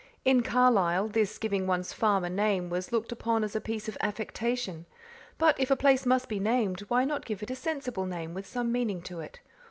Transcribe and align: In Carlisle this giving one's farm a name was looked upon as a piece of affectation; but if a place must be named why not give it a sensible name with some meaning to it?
In 0.25 0.41
Carlisle 0.41 1.09
this 1.09 1.37
giving 1.37 1.67
one's 1.67 1.93
farm 1.93 2.23
a 2.23 2.29
name 2.31 2.71
was 2.71 2.91
looked 2.91 3.11
upon 3.11 3.43
as 3.43 3.55
a 3.55 3.61
piece 3.61 3.87
of 3.87 3.99
affectation; 4.01 4.87
but 5.37 5.59
if 5.59 5.69
a 5.69 5.75
place 5.75 6.07
must 6.07 6.27
be 6.27 6.39
named 6.39 6.79
why 6.87 7.05
not 7.05 7.23
give 7.23 7.43
it 7.43 7.51
a 7.51 7.55
sensible 7.55 8.07
name 8.07 8.33
with 8.33 8.47
some 8.47 8.71
meaning 8.71 9.03
to 9.03 9.19
it? 9.19 9.41